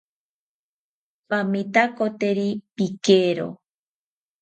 [1.29, 3.47] Pamitakoteri pikero